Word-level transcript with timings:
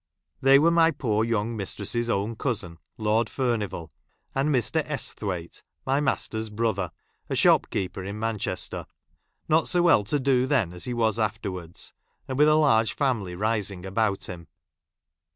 They 0.41 0.57
were 0.57 0.71
my 0.71 0.89
|| 0.89 0.89
poor 0.89 1.23
young 1.23 1.55
mistress's 1.55 2.09
own 2.09 2.35
cousin, 2.35 2.79
Lord 2.97 3.27
|l 3.27 3.29
Furnivall, 3.33 3.91
and 4.33 4.49
Mr. 4.49 4.83
Esthwaite, 4.89 5.61
my 5.85 5.99
master's 6.01 6.49
1 6.49 6.55
brother, 6.55 6.91
a 7.29 7.35
shopkeeper 7.35 8.03
in 8.03 8.17
Manchester; 8.17 8.87
not 9.47 9.67
so 9.67 9.83
1! 9.83 9.85
well 9.85 10.03
to 10.05 10.19
do 10.19 10.47
then, 10.47 10.73
as 10.73 10.85
he 10.85 10.93
was 10.95 11.19
afterwards, 11.19 11.93
and 12.27 12.35
:j 12.35 12.37
with 12.39 12.47
a 12.47 12.55
large 12.55 12.93
family 12.93 13.35
rising 13.35 13.85
about 13.85 14.23
him. 14.27 14.47